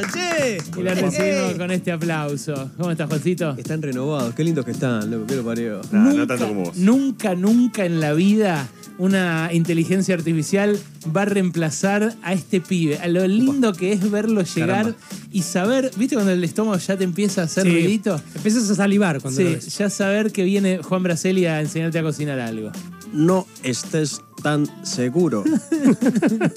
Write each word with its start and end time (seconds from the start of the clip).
Che. 0.00 0.58
Y 0.78 0.82
la 0.82 0.94
recibimos 0.94 1.54
con 1.54 1.70
este 1.70 1.92
aplauso. 1.92 2.70
¿Cómo 2.76 2.90
estás, 2.90 3.08
Juancito? 3.08 3.54
Están 3.58 3.82
renovados, 3.82 4.34
qué 4.34 4.44
lindos 4.44 4.64
que 4.64 4.70
están, 4.72 5.10
loco, 5.10 5.26
qué 5.26 5.36
lo 5.36 5.44
parió. 5.44 5.80
Nah, 5.90 6.12
no 6.12 6.26
tanto 6.26 6.48
como 6.48 6.64
vos. 6.64 6.76
Nunca, 6.76 7.34
nunca 7.34 7.84
en 7.84 8.00
la 8.00 8.12
vida 8.14 8.68
una 8.98 9.50
inteligencia 9.52 10.14
artificial 10.14 10.78
va 11.14 11.22
a 11.22 11.24
reemplazar 11.26 12.14
a 12.22 12.32
este 12.32 12.60
pibe. 12.60 12.98
A 12.98 13.08
lo 13.08 13.26
lindo 13.26 13.72
que 13.72 13.92
es 13.92 14.10
verlo 14.10 14.42
llegar 14.42 14.68
Caramba. 14.84 14.96
y 15.32 15.42
saber, 15.42 15.90
¿viste 15.96 16.14
cuando 16.14 16.32
el 16.32 16.44
estómago 16.44 16.78
ya 16.78 16.96
te 16.96 17.04
empieza 17.04 17.42
a 17.42 17.44
hacer 17.44 17.64
Sí. 17.64 17.70
ruidito? 17.70 18.20
Empiezas 18.34 18.68
a 18.70 18.74
salivar 18.74 19.20
cuando 19.20 19.38
Sí, 19.38 19.44
lo 19.44 19.50
ves. 19.52 19.76
ya 19.78 19.90
saber 19.90 20.32
que 20.32 20.44
viene 20.44 20.78
Juan 20.82 21.02
Braceli 21.02 21.46
a 21.46 21.60
enseñarte 21.60 21.98
a 21.98 22.02
cocinar 22.02 22.38
algo. 22.38 22.70
No 23.12 23.46
estés 23.62 24.22
tan 24.42 24.66
seguro 24.84 25.44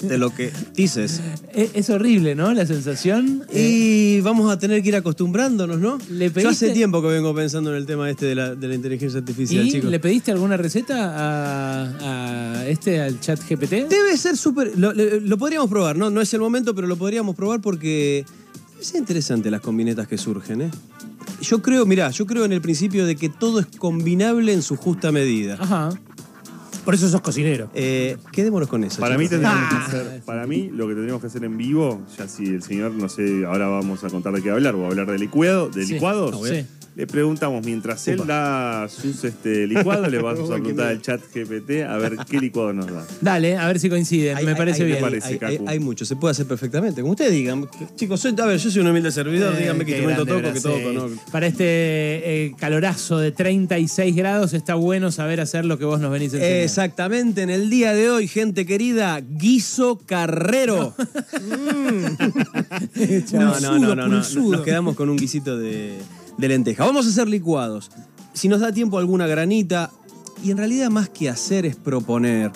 de 0.00 0.18
lo 0.18 0.30
que 0.34 0.52
dices. 0.74 1.20
Es, 1.56 1.70
es 1.72 1.88
horrible, 1.90 2.34
¿no? 2.34 2.52
La 2.52 2.66
sensación. 2.66 3.42
Eh, 3.50 4.16
Y 4.18 4.20
vamos 4.20 4.50
a 4.52 4.58
tener 4.58 4.82
que 4.82 4.88
ir 4.90 4.96
acostumbrándonos, 4.96 5.78
¿no? 5.78 5.96
¿Le 6.10 6.30
Yo 6.30 6.50
hace 6.50 6.70
tiempo 6.70 7.00
que 7.00 7.08
vengo 7.08 7.34
pensando 7.34 7.70
en 7.70 7.76
el 7.76 7.86
tema 7.86 8.10
este 8.10 8.26
de 8.26 8.34
la, 8.34 8.54
de 8.54 8.68
la 8.68 8.74
inteligencia 8.74 9.18
artificial, 9.20 9.66
¿Y 9.66 9.70
chicos. 9.72 9.90
le 9.90 9.98
pediste 9.98 10.32
alguna 10.32 10.58
receta 10.58 11.14
a, 11.16 12.58
a 12.60 12.66
este, 12.66 13.00
al 13.00 13.20
chat 13.20 13.40
GPT? 13.48 13.88
Debe 13.88 14.16
ser 14.18 14.36
súper. 14.36 14.76
Lo, 14.78 14.92
lo- 14.92 15.18
lo 15.20 15.38
podríamos 15.38 15.70
probar, 15.70 15.96
¿no? 15.96 16.10
No 16.10 16.20
es 16.20 16.32
el 16.34 16.40
momento, 16.40 16.74
pero 16.74 16.86
lo 16.86 16.96
podríamos 16.96 17.34
probar 17.36 17.60
porque 17.62 18.26
es 18.78 18.94
interesante 18.94 19.50
las 19.50 19.62
combinetas 19.62 20.06
que 20.08 20.18
surgen, 20.18 20.60
¿eh? 20.62 20.70
Yo 21.40 21.62
creo, 21.62 21.86
mirá, 21.86 22.10
yo 22.10 22.26
creo 22.26 22.44
en 22.44 22.52
el 22.52 22.60
principio 22.60 23.06
de 23.06 23.16
que 23.16 23.28
todo 23.30 23.60
es 23.60 23.66
combinable 23.78 24.52
en 24.52 24.60
su 24.62 24.76
justa 24.76 25.10
medida. 25.12 25.56
Ajá. 25.58 25.88
Por 26.86 26.94
eso 26.94 27.08
sos 27.10 27.20
cocinero. 27.20 27.68
Eh, 27.74 28.16
quedémonos 28.32 28.68
con 28.68 28.82
eso. 28.84 29.00
Para 29.00 29.18
mí, 29.18 29.24
chicos. 29.24 29.40
tendríamos 29.42 29.64
Ah. 29.64 29.68
que 29.90 29.96
hacer, 29.98 30.22
para 30.24 30.46
mí, 30.46 30.70
lo 30.72 30.86
que 30.88 30.94
tendríamos 30.94 31.20
que 31.20 31.26
hacer 31.26 31.44
en 31.44 31.58
vivo, 31.58 32.00
ya 32.16 32.26
si 32.28 32.46
el 32.46 32.62
señor, 32.62 32.92
no 32.92 33.08
sé, 33.10 33.44
ahora 33.44 33.66
vamos 33.68 34.02
a 34.04 34.08
contar 34.08 34.32
de 34.32 34.40
qué 34.42 34.50
hablar, 34.50 34.74
o 34.76 34.84
a 34.84 34.86
hablar 34.88 35.10
de 35.10 35.18
licuado, 35.18 35.68
de 35.68 35.84
Sí. 35.84 35.94
licuados. 35.94 36.34
Sí. 36.48 36.64
Le 36.96 37.06
preguntamos, 37.06 37.62
mientras 37.62 38.08
él 38.08 38.22
da 38.26 38.88
sus 38.88 39.22
este, 39.22 39.66
licuados, 39.66 40.10
le 40.10 40.16
vamos 40.18 40.50
a 40.50 40.54
preguntar 40.56 40.86
al 40.88 41.02
chat 41.02 41.20
GPT 41.34 41.82
a 41.86 41.98
ver 41.98 42.16
qué 42.28 42.40
licuado 42.40 42.72
nos 42.72 42.86
da. 42.90 43.06
Dale, 43.20 43.58
a 43.58 43.66
ver 43.66 43.78
si 43.78 43.90
coinciden. 43.90 44.34
Hay- 44.34 44.46
me 44.46 44.52
hay- 44.52 44.56
parece 44.56 44.80
hay- 44.82 44.86
bien. 44.86 44.96
Hay, 44.96 45.02
parece, 45.02 45.28
hay- 45.28 45.38
Cacu. 45.38 45.64
hay 45.68 45.78
mucho, 45.78 46.06
se 46.06 46.16
puede 46.16 46.32
hacer 46.32 46.46
perfectamente. 46.46 47.02
Como 47.02 47.10
ustedes 47.12 47.32
digan. 47.32 47.68
Chicos, 47.96 48.18
soy- 48.20 48.34
a 48.40 48.46
ver, 48.46 48.58
yo 48.58 48.70
soy 48.70 48.80
un 48.80 48.88
humilde 48.88 49.12
servidor, 49.12 49.54
Eh, 49.56 49.58
díganme 49.58 49.84
qué 49.84 49.92
qué 49.92 49.98
instrumento 50.04 50.24
grande, 50.24 50.58
toco, 50.58 50.74
que 50.74 50.80
toco, 50.82 50.92
Braceli. 50.94 51.14
¿no? 51.16 51.30
Para 51.32 51.46
este 51.48 51.64
eh, 51.66 52.54
calorazo 52.58 53.18
de 53.18 53.30
36 53.30 54.16
grados 54.16 54.54
está 54.54 54.74
bueno 54.74 55.12
saber 55.12 55.42
hacer 55.42 55.66
lo 55.66 55.78
que 55.78 55.84
vos 55.84 56.00
nos 56.00 56.10
venís 56.10 56.32
a 56.32 56.36
enseñar. 56.38 56.56
Exactamente, 56.60 57.42
en 57.42 57.50
el 57.50 57.68
día 57.68 57.92
de 57.92 58.08
hoy, 58.08 58.26
gente 58.26 58.64
querida, 58.64 59.20
guiso 59.20 60.00
carrero. 60.06 60.94
Mm. 61.36 62.16
no, 63.34 63.60
no, 63.60 63.78
no, 63.78 63.94
no, 63.94 63.94
no, 63.94 64.16
pulsudo. 64.16 64.52
Nos 64.52 64.60
quedamos 64.62 64.96
con 64.96 65.08
un 65.10 65.16
guisito 65.16 65.58
de, 65.58 65.98
de 66.38 66.48
lenteja. 66.48 66.84
Vamos 66.84 67.06
a 67.06 67.08
hacer 67.08 67.28
licuados. 67.28 67.90
Si 68.32 68.48
nos 68.48 68.60
da 68.60 68.72
tiempo 68.72 68.98
alguna 68.98 69.26
granita, 69.26 69.90
y 70.42 70.50
en 70.50 70.58
realidad 70.58 70.90
más 70.90 71.08
que 71.08 71.28
hacer 71.28 71.66
es 71.66 71.76
proponer. 71.76 72.52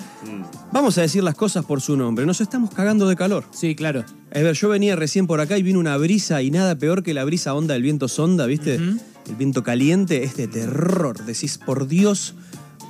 Vamos 0.73 0.99
a 0.99 1.03
decir 1.03 1.25
las 1.25 1.35
cosas 1.35 1.65
por 1.65 1.81
su 1.81 1.97
nombre. 1.97 2.27
Nos 2.27 2.41
estamos 2.41 2.71
cagando 2.71 3.09
de 3.09 3.17
calor. 3.17 3.45
Sí, 3.53 3.75
claro. 3.75 4.05
A 4.35 4.39
ver, 4.39 4.55
yo 4.55 4.69
venía 4.69 4.97
recién 4.97 5.27
por 5.27 5.41
acá 5.41 5.59
y 5.59 5.63
vino 5.63 5.79
una 5.79 5.97
brisa 5.97 6.43
y 6.43 6.51
nada 6.51 6.77
peor 6.77 7.03
que 7.03 7.15
la 7.15 7.25
brisa 7.25 7.55
onda 7.55 7.75
del 7.75 7.83
viento 7.83 8.09
sonda, 8.09 8.47
¿viste? 8.47 8.75
El 8.75 9.37
viento 9.39 9.63
caliente 9.63 10.25
es 10.25 10.37
de 10.37 10.47
terror. 10.47 11.25
Decís, 11.25 11.59
por 11.59 11.89
Dios, 11.89 12.35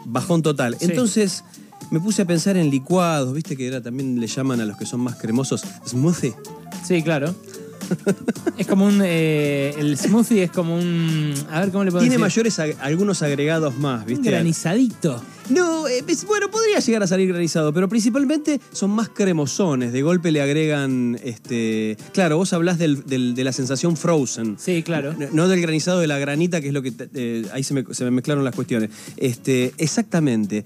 bajón 0.06 0.42
total. 0.42 0.76
Sí. 0.78 0.86
Entonces 0.86 1.44
me 1.90 2.00
puse 2.00 2.22
a 2.22 2.24
pensar 2.24 2.56
en 2.56 2.70
licuados, 2.70 3.32
¿viste? 3.32 3.56
Que 3.56 3.68
era, 3.68 3.80
también 3.80 4.20
le 4.20 4.26
llaman 4.26 4.60
a 4.60 4.64
los 4.64 4.76
que 4.76 4.86
son 4.86 5.00
más 5.00 5.16
cremosos 5.16 5.62
smoothie. 5.86 6.34
Sí, 6.86 7.02
claro. 7.02 7.34
Es 8.58 8.66
como 8.66 8.86
un. 8.86 9.00
eh, 9.04 9.74
el 9.78 9.96
smoothie 9.96 10.44
es 10.44 10.50
como 10.50 10.76
un. 10.76 11.34
A 11.50 11.60
ver 11.60 11.70
cómo 11.70 11.84
le 11.84 11.90
podemos 11.90 12.08
Tiene 12.10 12.24
decir. 12.24 12.44
mayores 12.44 12.58
ag- 12.58 12.76
algunos 12.80 13.22
agregados 13.22 13.76
más, 13.76 14.02
Un 14.02 14.06
¿viste? 14.06 14.30
granizadito. 14.30 15.22
No, 15.48 15.88
eh, 15.88 16.04
es- 16.06 16.24
bueno, 16.26 16.50
podría 16.50 16.78
llegar 16.78 17.02
a 17.02 17.06
salir 17.06 17.28
granizado, 17.28 17.72
pero 17.72 17.88
principalmente 17.88 18.60
son 18.72 18.90
más 18.90 19.08
cremosones. 19.08 19.92
De 19.92 20.02
golpe 20.02 20.30
le 20.30 20.40
agregan, 20.40 21.18
este, 21.24 21.96
claro, 22.12 22.36
vos 22.36 22.52
hablás 22.52 22.78
del- 22.78 23.04
del- 23.06 23.34
de 23.34 23.44
la 23.44 23.52
sensación 23.52 23.96
frozen. 23.96 24.56
Sí, 24.58 24.82
claro. 24.82 25.14
No, 25.18 25.26
no 25.32 25.48
del 25.48 25.60
granizado 25.60 25.98
de 26.00 26.06
la 26.06 26.18
granita, 26.18 26.60
que 26.60 26.68
es 26.68 26.74
lo 26.74 26.82
que. 26.82 26.92
eh, 27.14 27.46
ahí 27.52 27.64
se 27.64 27.74
me, 27.74 27.84
se 27.92 28.04
me 28.04 28.10
mezclaron 28.12 28.44
las 28.44 28.54
cuestiones. 28.54 28.90
Este, 29.16 29.72
exactamente. 29.78 30.64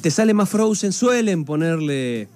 Te 0.00 0.10
sale 0.10 0.34
más 0.34 0.48
frozen, 0.48 0.92
suelen 0.92 1.44
ponerle 1.44 2.28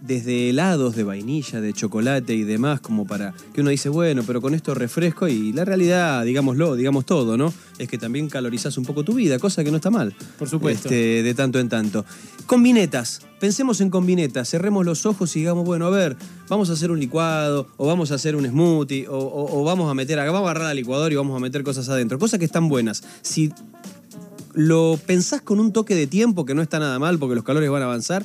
desde 0.00 0.50
helados 0.50 0.94
de 0.94 1.02
vainilla, 1.04 1.60
de 1.60 1.72
chocolate 1.72 2.34
y 2.34 2.44
demás, 2.44 2.80
como 2.80 3.06
para 3.06 3.34
que 3.54 3.60
uno 3.62 3.70
dice, 3.70 3.88
bueno, 3.88 4.22
pero 4.26 4.40
con 4.40 4.54
esto 4.54 4.74
refresco 4.74 5.26
y 5.28 5.52
la 5.52 5.64
realidad, 5.64 6.24
digámoslo, 6.24 6.76
digamos 6.76 7.04
todo, 7.06 7.36
¿no? 7.36 7.52
Es 7.78 7.88
que 7.88 7.98
también 7.98 8.28
calorizás 8.28 8.78
un 8.78 8.84
poco 8.84 9.02
tu 9.04 9.14
vida, 9.14 9.38
cosa 9.38 9.64
que 9.64 9.70
no 9.70 9.76
está 9.76 9.90
mal. 9.90 10.14
Por 10.38 10.48
supuesto. 10.48 10.88
Este, 10.88 11.22
de 11.22 11.34
tanto 11.34 11.58
en 11.58 11.68
tanto. 11.68 12.04
Combinetas. 12.46 13.20
Pensemos 13.40 13.80
en 13.80 13.90
combinetas. 13.90 14.48
Cerremos 14.48 14.84
los 14.86 15.04
ojos 15.06 15.34
y 15.36 15.40
digamos, 15.40 15.64
bueno, 15.64 15.86
a 15.86 15.90
ver, 15.90 16.16
vamos 16.48 16.70
a 16.70 16.74
hacer 16.74 16.90
un 16.90 17.00
licuado, 17.00 17.66
o 17.76 17.86
vamos 17.86 18.12
a 18.12 18.14
hacer 18.14 18.36
un 18.36 18.46
smoothie, 18.46 19.08
o, 19.08 19.16
o- 19.18 19.60
o 19.60 19.64
vamos 19.64 19.90
a 19.90 19.94
meter, 19.94 20.18
acá, 20.20 20.30
vamos 20.30 20.48
a 20.48 20.50
agarrar 20.52 20.70
al 20.70 20.76
licuador 20.76 21.12
y 21.12 21.16
vamos 21.16 21.36
a 21.36 21.40
meter 21.40 21.62
cosas 21.62 21.88
adentro. 21.88 22.18
Cosas 22.18 22.38
que 22.38 22.44
están 22.44 22.68
buenas. 22.68 23.02
Si 23.22 23.52
lo 24.54 24.98
pensás 25.06 25.42
con 25.42 25.60
un 25.60 25.72
toque 25.72 25.94
de 25.94 26.06
tiempo, 26.06 26.44
que 26.46 26.54
no 26.54 26.62
está 26.62 26.78
nada 26.78 26.98
mal 26.98 27.18
porque 27.18 27.34
los 27.34 27.44
calores 27.44 27.68
van 27.70 27.82
a 27.82 27.86
avanzar, 27.86 28.24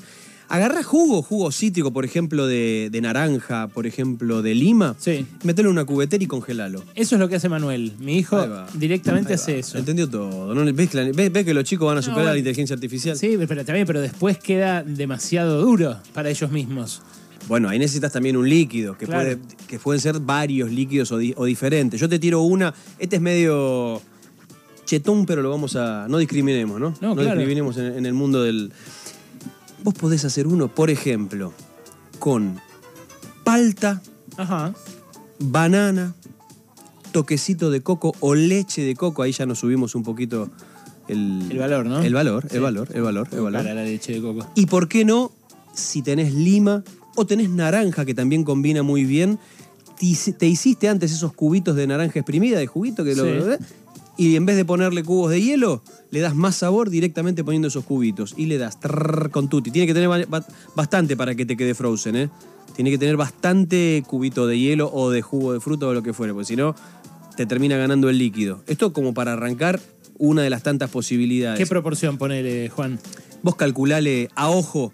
agarrá 0.51 0.83
jugo, 0.83 1.21
jugo 1.21 1.51
cítrico, 1.51 1.91
por 1.91 2.05
ejemplo, 2.05 2.45
de, 2.47 2.89
de 2.91 3.01
naranja, 3.01 3.67
por 3.67 3.87
ejemplo, 3.87 4.41
de 4.41 4.53
lima, 4.55 4.95
Sí. 4.99 5.25
metelo 5.43 5.69
en 5.69 5.73
una 5.73 5.85
cubetera 5.85 6.23
y 6.23 6.27
congelalo. 6.27 6.83
Eso 6.95 7.15
es 7.15 7.19
lo 7.19 7.27
que 7.29 7.35
hace 7.35 7.49
Manuel. 7.49 7.93
Mi 7.99 8.17
hijo 8.17 8.37
Ahí 8.37 8.49
va. 8.49 8.67
directamente 8.73 9.29
Ahí 9.33 9.35
hace 9.35 9.59
eso. 9.59 9.77
Entendió 9.77 10.09
todo. 10.09 10.53
¿no? 10.53 10.73
¿Ves, 10.73 10.89
que 10.89 10.97
la- 10.97 11.11
ves- 11.11 11.31
ves 11.31 11.45
que 11.45 11.53
los 11.53 11.63
chicos 11.63 11.87
van 11.87 11.97
a 11.97 12.01
superar 12.01 12.21
bueno. 12.23 12.33
la 12.33 12.37
inteligencia 12.39 12.73
artificial? 12.75 13.17
Sí, 13.17 13.37
pero 13.47 13.65
también, 13.65 13.87
pero 13.87 14.01
después 14.01 14.37
queda 14.37 14.83
demasiado 14.83 15.61
duro 15.61 15.97
para 16.13 16.29
ellos 16.29 16.51
mismos. 16.51 17.01
Bueno, 17.47 17.69
ahí 17.69 17.79
necesitas 17.79 18.11
también 18.11 18.37
un 18.37 18.47
líquido, 18.47 18.95
que, 18.97 19.05
Claro. 19.07 19.23
puede, 19.37 19.39
que 19.67 19.79
pueden 19.79 19.99
ser 19.99 20.19
varios 20.19 20.69
líquidos 20.69 21.11
o, 21.11 21.17
di- 21.17 21.33
o 21.35 21.45
diferentes. 21.45 21.99
Yo 21.99 22.07
te 22.07 22.19
tiro 22.19 22.41
una, 22.41 22.73
este 22.99 23.15
es 23.15 23.21
medio 23.21 23.99
chetón, 24.85 25.25
pero 25.25 25.41
lo 25.41 25.49
vamos 25.49 25.75
a... 25.75 26.07
No 26.09 26.17
discriminemos, 26.17 26.79
¿no? 26.79 26.89
No, 27.01 27.15
claro. 27.15 27.31
discriminemos 27.31 27.77
en, 27.77 27.85
en 27.97 28.05
el 28.05 28.13
mundo 28.13 28.43
del... 28.43 28.71
Vos 29.83 29.93
podés 29.93 30.25
hacer 30.25 30.47
uno, 30.47 30.67
por 30.67 30.89
ejemplo, 30.89 31.53
con 32.19 32.59
palta, 33.43 34.01
Ajá. 34.37 34.73
banana, 35.39 36.13
toquecito 37.11 37.71
de 37.71 37.81
coco 37.81 38.13
o 38.19 38.35
leche 38.35 38.83
de 38.83 38.95
coco. 38.95 39.23
Ahí 39.23 39.31
ya 39.31 39.45
nos 39.45 39.59
subimos 39.59 39.95
un 39.95 40.03
poquito 40.03 40.49
el... 41.07 41.47
El 41.51 41.57
valor, 41.57 41.85
¿no? 41.85 42.01
El 42.01 42.13
valor, 42.13 42.45
Sí. 42.49 42.57
el 42.57 42.61
valor, 42.61 42.89
el 42.93 43.01
valor, 43.01 43.27
el 43.31 43.41
valor. 43.41 43.61
Para 43.63 43.73
la 43.73 43.83
leche 43.83 44.13
de 44.13 44.21
coco. 44.21 44.47
Y 44.55 44.67
por 44.67 44.87
qué 44.87 45.03
no, 45.03 45.31
si 45.73 46.01
tenés 46.01 46.33
lima 46.33 46.83
o 47.15 47.25
tenés 47.25 47.49
naranja, 47.49 48.05
que 48.05 48.13
también 48.13 48.43
combina 48.43 48.83
muy 48.83 49.03
bien, 49.03 49.39
te 49.99 50.05
hici- 50.05 50.37
te 50.37 50.47
hiciste 50.47 50.87
antes 50.89 51.11
esos 51.11 51.33
cubitos 51.33 51.75
de 51.75 51.87
naranja 51.87 52.19
exprimida, 52.19 52.59
de 52.59 52.67
juguito, 52.67 53.03
que 53.03 53.15
lo, 53.15 53.25
Sí. 53.25 53.63
Y 54.17 54.35
en 54.35 54.45
vez 54.45 54.55
de 54.55 54.65
ponerle 54.65 55.03
cubos 55.03 55.31
de 55.31 55.41
hielo, 55.41 55.81
le 56.11 56.19
das 56.19 56.35
más 56.35 56.55
sabor 56.55 56.89
directamente 56.89 57.43
poniendo 57.43 57.69
esos 57.69 57.85
cubitos. 57.85 58.33
Y 58.37 58.45
le 58.47 58.57
das 58.57 58.79
trrr 58.79 59.29
con 59.31 59.47
tutti. 59.49 59.71
Tiene 59.71 59.87
que 59.87 59.93
tener 59.93 60.09
ba- 60.09 60.25
ba- 60.27 60.45
bastante 60.75 61.15
para 61.17 61.33
que 61.35 61.45
te 61.45 61.55
quede 61.57 61.73
frozen, 61.73 62.15
¿eh? 62.15 62.29
Tiene 62.75 62.91
que 62.91 62.97
tener 62.97 63.17
bastante 63.17 64.03
cubito 64.07 64.47
de 64.47 64.57
hielo 64.59 64.89
o 64.93 65.09
de 65.09 65.21
jugo 65.21 65.53
de 65.53 65.59
fruta 65.59 65.87
o 65.87 65.93
lo 65.93 66.03
que 66.03 66.13
fuere, 66.13 66.33
porque 66.33 66.45
si 66.47 66.55
no, 66.55 66.75
te 67.35 67.45
termina 67.45 67.77
ganando 67.77 68.09
el 68.09 68.17
líquido. 68.17 68.61
Esto 68.67 68.93
como 68.93 69.13
para 69.13 69.33
arrancar 69.33 69.79
una 70.17 70.41
de 70.43 70.49
las 70.49 70.63
tantas 70.63 70.89
posibilidades. 70.89 71.57
¿Qué 71.57 71.65
proporción 71.65 72.17
ponele, 72.17 72.69
Juan? 72.69 72.99
Vos 73.43 73.55
calculale 73.55 74.29
a 74.35 74.49
ojo 74.49 74.93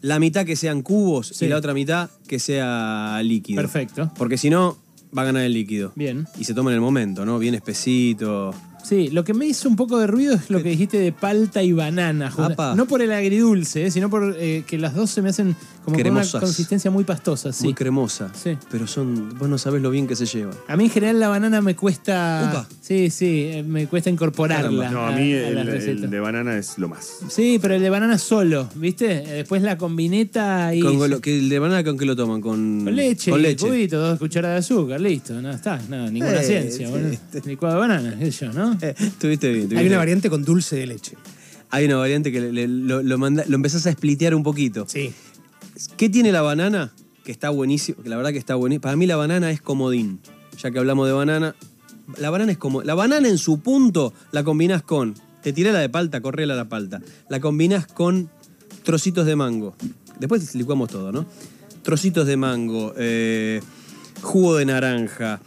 la 0.00 0.20
mitad 0.20 0.46
que 0.46 0.54
sean 0.54 0.82
cubos 0.82 1.28
Sí. 1.28 1.46
y 1.46 1.48
la 1.48 1.56
otra 1.56 1.74
mitad 1.74 2.08
que 2.28 2.38
sea 2.38 3.20
líquido. 3.24 3.60
Perfecto. 3.60 4.12
Porque 4.16 4.38
si 4.38 4.48
no, 4.50 4.78
va 5.16 5.22
a 5.22 5.24
ganar 5.26 5.42
el 5.42 5.52
líquido. 5.52 5.92
Bien. 5.94 6.26
Y 6.38 6.44
se 6.44 6.54
toma 6.54 6.70
en 6.70 6.74
el 6.74 6.80
momento, 6.80 7.24
¿no? 7.24 7.38
Bien 7.38 7.54
espesito. 7.54 8.54
Sí, 8.88 9.08
lo 9.10 9.22
que 9.24 9.34
me 9.34 9.46
hizo 9.46 9.68
un 9.68 9.76
poco 9.76 9.98
de 9.98 10.06
ruido 10.06 10.34
es 10.34 10.48
lo 10.48 10.62
que 10.62 10.70
dijiste 10.70 10.98
de 10.98 11.12
palta 11.12 11.62
y 11.62 11.72
banana. 11.72 12.32
Apa. 12.36 12.74
No 12.74 12.86
por 12.86 13.02
el 13.02 13.12
agridulce, 13.12 13.86
eh, 13.86 13.90
sino 13.90 14.08
por 14.08 14.34
eh, 14.38 14.62
que 14.66 14.78
las 14.78 14.94
dos 14.94 15.10
se 15.10 15.20
me 15.20 15.28
hacen 15.28 15.54
como 15.84 15.96
con 15.96 16.06
una 16.06 16.20
Cremosas. 16.20 16.40
consistencia 16.40 16.90
muy 16.90 17.04
pastosa. 17.04 17.52
Sí. 17.52 17.64
Muy 17.64 17.74
cremosa. 17.74 18.30
Sí. 18.34 18.56
Pero 18.70 18.86
son. 18.86 19.36
Vos 19.38 19.48
no 19.48 19.58
sabés 19.58 19.82
lo 19.82 19.90
bien 19.90 20.06
que 20.06 20.16
se 20.16 20.24
llevan. 20.26 20.54
A 20.68 20.76
mí 20.76 20.84
en 20.84 20.90
general 20.90 21.20
la 21.20 21.28
banana 21.28 21.60
me 21.60 21.76
cuesta. 21.76 22.48
Upa. 22.50 22.68
Sí, 22.80 23.10
sí, 23.10 23.48
eh, 23.52 23.62
me 23.62 23.86
cuesta 23.86 24.08
incorporarla. 24.10 24.90
No, 24.90 25.06
a 25.06 25.12
mí 25.12 25.32
a 25.34 25.48
el, 25.48 26.10
de 26.10 26.20
banana 26.20 26.56
es 26.56 26.78
lo 26.78 26.88
más. 26.88 27.18
Sí, 27.28 27.58
pero 27.60 27.74
el 27.74 27.82
de 27.82 27.90
banana 27.90 28.16
solo, 28.18 28.68
¿viste? 28.74 29.18
Eh, 29.24 29.32
Después 29.38 29.60
la 29.62 29.76
combineta 29.78 30.74
y. 30.74 30.80
Con 30.80 31.10
lo, 31.10 31.20
que 31.20 31.38
el 31.38 31.48
de 31.48 31.58
banana, 31.58 31.84
¿con 31.84 31.98
qué 31.98 32.06
lo 32.06 32.16
toman? 32.16 32.40
Con, 32.40 32.84
Con 32.84 32.96
leche, 32.96 33.30
Con 33.30 33.40
y 33.40 33.42
leche. 33.44 33.66
cubito, 33.66 33.98
dos 33.98 34.18
cucharadas 34.18 34.68
de 34.68 34.74
azúcar, 34.74 35.00
listo, 35.00 35.40
no 35.40 35.50
está, 35.50 35.78
no, 35.88 36.10
ninguna 36.10 36.40
Eh, 36.40 36.44
ciencia. 36.44 36.88
este. 37.10 37.48
Licuado 37.48 37.74
de 37.76 37.80
banana, 37.80 38.16
yo, 38.28 38.52
¿no? 38.52 38.77
Estuviste 38.98 39.52
bien. 39.52 39.76
Hay 39.76 39.86
una 39.86 39.98
variante 39.98 40.28
con 40.30 40.44
dulce 40.44 40.76
de 40.76 40.86
leche. 40.86 41.16
Hay 41.70 41.84
una 41.86 41.96
variante 41.96 42.32
que 42.32 42.40
le- 42.40 42.52
le- 42.52 42.68
lo, 42.68 43.02
lo 43.02 43.18
manda- 43.18 43.44
lo 43.46 43.54
empezás 43.56 43.86
a 43.86 43.92
splitear 43.92 44.34
un 44.34 44.42
poquito. 44.42 44.86
Sí. 44.88 45.12
¿Qué 45.96 46.08
tiene 46.08 46.32
la 46.32 46.42
banana? 46.42 46.92
que 47.24 47.32
está 47.32 47.50
buenísimo, 47.50 48.02
que 48.02 48.08
la 48.08 48.16
verdad 48.16 48.32
que 48.32 48.38
está 48.38 48.54
buenísimo. 48.54 48.80
Para 48.80 48.96
mí 48.96 49.06
la 49.06 49.16
banana 49.16 49.50
es 49.50 49.60
comodín. 49.60 50.18
Ya 50.62 50.70
que 50.70 50.78
hablamos 50.78 51.06
de 51.06 51.12
banana, 51.12 51.54
la 52.16 52.30
banana 52.30 52.50
es 52.52 52.56
como. 52.56 52.82
La 52.82 52.94
banana 52.94 53.28
en 53.28 53.36
su 53.36 53.60
punto 53.60 54.14
la 54.32 54.42
combinás 54.44 54.82
con. 54.82 55.14
Te 55.42 55.52
tiré 55.52 55.70
la 55.72 55.78
de 55.80 55.90
palta, 55.90 56.22
correla 56.22 56.54
la 56.56 56.70
palta. 56.70 57.02
La 57.28 57.38
combinás 57.38 57.86
con 57.86 58.30
trocitos 58.82 59.26
de 59.26 59.36
mango. 59.36 59.76
Después 60.18 60.54
licuamos 60.54 60.88
todo, 60.88 61.12
¿no? 61.12 61.26
Trocitos 61.82 62.26
de 62.26 62.38
mango, 62.38 62.94
eh, 62.96 63.60
jugo 64.22 64.56
de 64.56 64.64
naranja, 64.64 65.40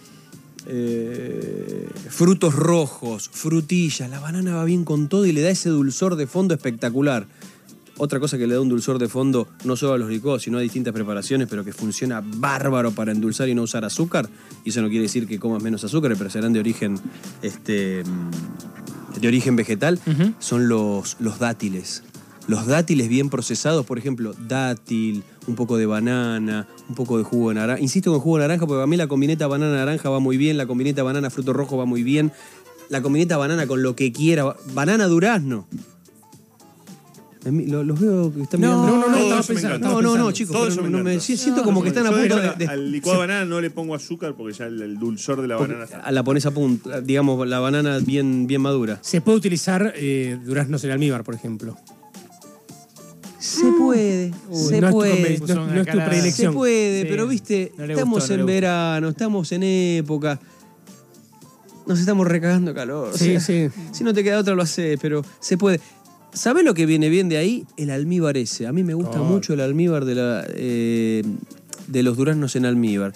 eh, 0.67 1.89
frutos 2.09 2.55
rojos, 2.55 3.29
frutillas. 3.31 4.09
La 4.09 4.19
banana 4.19 4.55
va 4.55 4.65
bien 4.65 4.83
con 4.83 5.07
todo 5.07 5.25
y 5.25 5.31
le 5.31 5.41
da 5.41 5.49
ese 5.49 5.69
dulzor 5.69 6.15
de 6.15 6.27
fondo 6.27 6.53
espectacular. 6.53 7.27
Otra 7.97 8.19
cosa 8.19 8.37
que 8.37 8.47
le 8.47 8.55
da 8.55 8.61
un 8.61 8.69
dulzor 8.69 8.97
de 8.97 9.07
fondo, 9.07 9.47
no 9.63 9.75
solo 9.75 9.93
a 9.93 9.97
los 9.97 10.09
licuados, 10.09 10.43
sino 10.43 10.57
a 10.57 10.61
distintas 10.61 10.93
preparaciones, 10.93 11.47
pero 11.47 11.63
que 11.63 11.71
funciona 11.71 12.23
bárbaro 12.23 12.91
para 12.91 13.11
endulzar 13.11 13.47
y 13.49 13.53
no 13.53 13.61
usar 13.61 13.85
azúcar. 13.85 14.27
Y 14.65 14.69
eso 14.69 14.81
no 14.81 14.89
quiere 14.89 15.03
decir 15.03 15.27
que 15.27 15.37
comas 15.37 15.61
menos 15.61 15.83
azúcar, 15.83 16.15
pero 16.17 16.29
serán 16.29 16.53
de 16.53 16.59
origen, 16.59 16.99
este, 17.43 18.03
de 19.19 19.27
origen 19.27 19.55
vegetal. 19.55 19.99
Son 20.39 20.67
los, 20.67 21.17
los 21.19 21.37
dátiles. 21.37 22.03
Los 22.47 22.65
dátiles 22.65 23.07
bien 23.07 23.29
procesados, 23.29 23.85
por 23.85 23.99
ejemplo, 23.99 24.33
dátil, 24.47 25.23
un 25.47 25.55
poco 25.55 25.77
de 25.77 25.85
banana, 25.85 26.67
un 26.89 26.95
poco 26.95 27.17
de 27.17 27.23
jugo 27.23 27.49
de 27.49 27.55
naranja. 27.55 27.81
Insisto 27.81 28.11
con 28.11 28.19
jugo 28.21 28.37
de 28.37 28.43
naranja 28.43 28.65
porque 28.67 28.77
para 28.77 28.87
mí 28.87 28.97
la 28.97 29.07
combineta 29.07 29.47
banana-naranja 29.47 30.09
va 30.09 30.19
muy 30.19 30.37
bien, 30.37 30.57
la 30.57 30.67
combineta 30.67 31.03
banana-fruto 31.03 31.51
rojo 31.53 31.77
va 31.77 31.85
muy 31.85 32.03
bien, 32.03 32.31
la 32.89 33.01
combineta 33.01 33.37
banana 33.37 33.65
con 33.67 33.81
lo 33.81 33.95
que 33.95 34.11
quiera, 34.11 34.55
banana-durazno. 34.73 35.65
Los 37.43 37.99
veo 37.99 38.31
que 38.31 38.43
están 38.43 38.61
No, 38.61 38.83
mirando. 38.83 39.07
no, 39.07 39.09
no, 39.09 39.17
estaba 39.17 39.41
me 39.41 39.47
pensando, 39.47 39.75
encanta. 39.77 39.89
No, 39.89 40.01
no, 40.03 40.15
no, 40.15 40.31
chicos, 40.31 40.55
pero 40.75 40.75
no- 40.91 41.03
me 41.03 41.15
no 41.15 41.19
siento 41.19 41.63
como 41.63 41.81
que 41.81 41.87
están 41.89 42.05
a 42.05 42.11
punto 42.11 42.35
de, 42.39 42.51
de- 42.55 42.67
Al 42.67 42.91
licuado 42.91 43.19
de 43.21 43.27
banana 43.27 43.45
no 43.45 43.59
le 43.59 43.71
pongo 43.71 43.95
azúcar 43.95 44.35
porque 44.37 44.53
ya 44.53 44.67
el, 44.67 44.79
el 44.79 44.99
dulzor 44.99 45.41
de 45.41 45.47
la 45.47 45.55
banana 45.55 45.85
está. 45.85 46.11
la 46.11 46.23
pones 46.23 46.45
a 46.45 46.51
punto, 46.51 47.01
digamos, 47.01 47.47
la 47.47 47.57
banana 47.59 47.97
bien, 47.97 48.45
bien 48.45 48.61
madura. 48.61 48.99
Se 49.01 49.21
puede 49.21 49.39
utilizar 49.39 49.91
eh, 49.95 50.37
duraznos 50.45 50.83
en 50.83 50.91
almíbar, 50.91 51.23
por 51.23 51.33
ejemplo. 51.33 51.75
Se 53.41 53.65
puede, 53.77 54.31
Uy, 54.49 54.57
se 54.69 54.79
no 54.81 54.87
es 54.87 54.91
tu 54.93 54.97
puede. 54.97 55.13
conven- 55.37 55.39
Puso 55.39 55.55
no- 55.55 55.81
es 55.81 55.87
tu 55.87 55.97
predilección. 55.97 56.53
Se 56.53 56.55
puede, 56.57 57.01
Sí. 57.01 57.07
pero 57.09 57.27
viste, 57.27 57.71
No 57.77 57.85
estamos 57.85 58.19
gustó, 58.19 58.33
en 58.35 58.45
verano, 58.45 59.09
estamos 59.09 59.51
en 59.51 59.63
época. 59.63 60.39
Nos 61.87 61.99
estamos 61.99 62.27
recagando 62.27 62.73
calor. 62.73 63.09
o 63.13 63.17
Sí, 63.17 63.31
sea, 63.31 63.39
sí. 63.39 63.69
Si 63.91 64.03
no 64.03 64.13
te 64.13 64.23
queda 64.23 64.37
otra, 64.39 64.53
lo 64.53 64.61
haces, 64.61 64.97
pero 65.01 65.25
se 65.39 65.57
puede. 65.57 65.79
¿Sabés 66.33 66.63
lo 66.63 66.73
que 66.73 66.85
viene 66.85 67.09
bien 67.09 67.27
de 67.29 67.37
ahí? 67.37 67.65
El 67.77 67.89
almíbar 67.89 68.37
ese. 68.37 68.67
A 68.67 68.71
mí 68.71 68.83
me 68.83 68.93
gusta 68.93 69.19
Oh. 69.19 69.25
mucho 69.25 69.53
el 69.53 69.59
almíbar 69.61 70.05
de, 70.05 70.15
la, 70.15 70.45
eh, 70.49 71.23
de 71.87 72.03
los 72.03 72.15
duraznos 72.15 72.55
en 72.55 72.65
almíbar. 72.65 73.13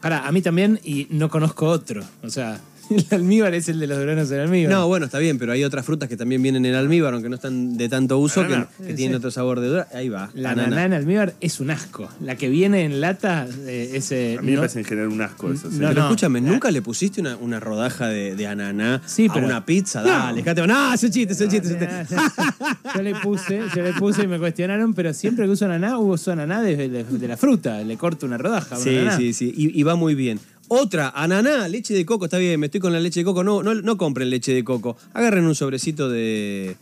Para, 0.00 0.26
a 0.26 0.32
mí 0.32 0.40
también, 0.42 0.80
y 0.82 1.06
no 1.10 1.28
conozco 1.28 1.66
otro. 1.66 2.02
O 2.22 2.30
sea, 2.30 2.60
el 2.96 3.06
almíbar 3.10 3.54
es 3.54 3.68
el 3.68 3.78
de 3.80 3.86
los 3.86 3.98
duranos 3.98 4.30
en 4.30 4.40
almíbar. 4.40 4.72
No, 4.72 4.88
bueno, 4.88 5.06
está 5.06 5.18
bien, 5.18 5.38
pero 5.38 5.52
hay 5.52 5.64
otras 5.64 5.84
frutas 5.84 6.08
que 6.08 6.16
también 6.16 6.42
vienen 6.42 6.64
en 6.66 6.74
almíbar, 6.74 7.12
aunque 7.14 7.28
no 7.28 7.34
están 7.36 7.76
de 7.76 7.88
tanto 7.88 8.18
uso, 8.18 8.42
que, 8.42 8.48
Banana. 8.48 8.68
que 8.78 8.94
tienen 8.94 9.12
Sí. 9.12 9.14
otro 9.16 9.30
sabor 9.30 9.60
de 9.60 9.68
durazno. 9.68 9.98
Ahí 9.98 10.08
va. 10.08 10.30
La 10.34 10.50
banana. 10.50 10.68
naná 10.70 10.84
en 10.86 10.92
almíbar 10.94 11.34
es 11.40 11.60
un 11.60 11.70
asco. 11.70 12.08
La 12.22 12.36
que 12.36 12.48
viene 12.48 12.84
en 12.84 13.00
lata, 13.00 13.46
eh, 13.66 13.90
ese. 13.94 14.36
A 14.38 14.42
mí 14.42 14.48
me 14.50 14.54
no- 14.54 14.60
parece 14.62 14.80
en 14.80 14.84
general 14.84 15.08
un 15.08 15.20
asco 15.22 15.52
eso. 15.52 15.70
sí. 15.70 15.78
No, 15.78 15.88
Pero 15.88 16.00
no. 16.02 16.06
escúchame, 16.08 16.40
¿nunca 16.40 16.70
le 16.70 16.82
pusiste 16.82 17.20
una, 17.20 17.36
una 17.36 17.60
rodaja 17.60 18.08
de, 18.08 18.34
de 18.36 18.46
ananá 18.46 19.02
Sí, 19.06 19.26
a 19.28 19.32
pero- 19.34 19.46
una 19.46 19.64
pizza? 19.64 20.02
Dale, 20.02 20.38
dejate. 20.42 20.66
No, 20.66 20.94
ese 20.94 21.10
chiste, 21.10 21.32
ese 21.32 21.48
chiste. 21.48 21.68
ese 21.74 21.78
chiste. 21.78 22.16
Yo 22.94 23.02
le 23.02 23.14
puse, 23.16 23.60
yo 23.76 23.82
le 23.82 23.92
puse 23.92 24.22
y 24.24 24.26
me 24.26 24.38
cuestionaron, 24.38 24.94
pero 24.94 25.12
siempre 25.12 25.44
que 25.44 25.50
uso 25.52 25.66
ananá, 25.66 25.98
uso 25.98 26.32
ananá 26.32 26.62
de, 26.62 26.88
de- 26.88 27.04
de 27.04 27.28
la 27.28 27.36
fruta. 27.36 27.80
Le 27.82 27.96
corto 27.96 28.26
una 28.26 28.38
rodaja. 28.38 28.74
a 28.76 28.78
una 28.78 28.84
Sí, 28.84 28.96
ananá. 28.98 29.16
sí, 29.16 29.32
sí. 29.32 29.52
Y, 29.56 29.78
y 29.78 29.82
va 29.82 29.94
muy 29.94 30.14
bien. 30.14 30.40
Otra, 30.68 31.08
ananá, 31.10 31.66
leche 31.68 31.94
de 31.94 32.04
coco, 32.04 32.26
está 32.26 32.38
bien, 32.38 32.60
me 32.60 32.66
estoy 32.66 32.80
con 32.80 32.92
la 32.92 33.00
leche 33.00 33.20
de 33.20 33.24
coco. 33.24 33.42
No, 33.42 33.62
no, 33.62 33.74
no 33.74 33.96
compren 33.96 34.28
leche 34.30 34.52
de 34.52 34.62
coco. 34.64 34.96
Agarren 35.14 35.44
un 35.44 35.54
sobrecito 35.54 36.08
de, 36.08 36.76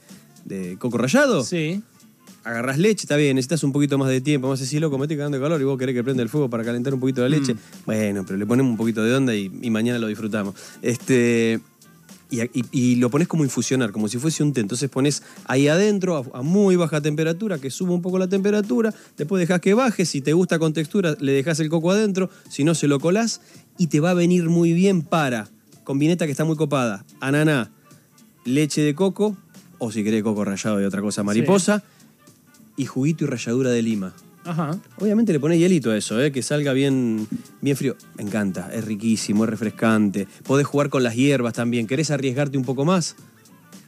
de 0.44 0.76
coco 0.78 0.98
rallado. 0.98 1.44
Sí. 1.44 1.82
Agarrás 2.42 2.78
leche, 2.78 3.02
está 3.04 3.16
bien, 3.16 3.34
necesitas 3.36 3.64
un 3.64 3.72
poquito 3.72 3.98
más 3.98 4.08
de 4.08 4.20
tiempo. 4.20 4.48
Más 4.48 4.60
así, 4.60 4.78
loco, 4.78 4.98
me 4.98 5.04
estoy 5.04 5.16
cagando 5.16 5.38
de 5.38 5.42
calor 5.42 5.60
y 5.60 5.64
vos 5.64 5.78
querés 5.78 5.94
que 5.94 6.04
prenda 6.04 6.22
el 6.22 6.28
fuego 6.28 6.48
para 6.50 6.62
calentar 6.64 6.94
un 6.94 7.00
poquito 7.00 7.22
la 7.22 7.28
leche. 7.28 7.54
Mm. 7.54 7.58
Bueno, 7.86 8.24
pero 8.26 8.38
le 8.38 8.46
ponemos 8.46 8.70
un 8.70 8.76
poquito 8.76 9.02
de 9.02 9.14
onda 9.14 9.34
y, 9.34 9.50
y 9.62 9.70
mañana 9.70 9.98
lo 9.98 10.06
disfrutamos. 10.08 10.54
Este. 10.82 11.60
Y, 12.28 12.40
y- 12.42 12.64
y 12.72 12.96
lo 12.96 13.08
pones 13.08 13.28
como 13.28 13.44
infusionar, 13.44 13.92
como 13.92 14.08
si 14.08 14.18
fuese 14.18 14.42
un 14.42 14.52
té. 14.52 14.60
Entonces 14.60 14.90
pones 14.90 15.22
ahí 15.44 15.68
adentro 15.68 16.16
a, 16.34 16.38
a 16.38 16.42
muy 16.42 16.74
baja 16.74 17.00
temperatura, 17.00 17.58
que 17.60 17.70
suba 17.70 17.92
un 17.92 18.02
poco 18.02 18.18
la 18.18 18.26
temperatura, 18.26 18.92
después 19.16 19.38
dejas 19.38 19.60
que 19.60 19.74
baje, 19.74 20.04
si 20.04 20.20
te 20.22 20.32
gusta 20.32 20.58
con 20.58 20.72
textura 20.72 21.16
le 21.20 21.30
dejas 21.30 21.60
el 21.60 21.68
coco 21.68 21.92
adentro, 21.92 22.28
si 22.50 22.64
no 22.64 22.74
se 22.74 22.88
lo 22.88 22.98
colás 22.98 23.40
y 23.78 23.88
te 23.88 24.00
va 24.00 24.10
a 24.10 24.14
venir 24.14 24.48
muy 24.48 24.72
bien 24.72 25.02
para 25.02 25.48
combineta 25.86 26.26
que 26.26 26.32
está 26.32 26.44
muy 26.44 26.56
copada, 26.56 27.04
ananá, 27.20 27.70
leche 28.44 28.82
de 28.82 28.94
coco, 28.94 29.36
o 29.78 29.92
si 29.92 30.02
querés 30.02 30.24
coco 30.24 30.44
rallado 30.44 30.80
y 30.80 30.84
otra 30.84 31.00
cosa 31.00 31.22
mariposa, 31.22 31.84
y 32.76 32.86
juguito 32.86 33.24
y 33.24 33.28
ralladura 33.28 33.70
de 33.70 33.82
lima. 33.82 34.12
Ajá. 34.44 34.78
Obviamente 34.98 35.32
le 35.32 35.40
pones 35.40 35.58
hielito 35.58 35.92
a 35.92 35.96
eso, 35.96 36.20
¿eh? 36.20 36.32
que 36.32 36.42
salga 36.42 36.72
bien, 36.72 37.26
bien 37.60 37.76
frío. 37.76 37.96
Me 38.16 38.24
encanta, 38.24 38.70
es 38.72 38.84
riquísimo, 38.84 39.44
es 39.44 39.50
refrescante. 39.50 40.26
Podés 40.44 40.66
jugar 40.66 40.88
con 40.88 41.02
las 41.02 41.16
hierbas 41.16 41.54
también. 41.54 41.86
¿Querés 41.86 42.10
arriesgarte 42.10 42.56
un 42.56 42.64
poco 42.64 42.84
más? 42.84 43.16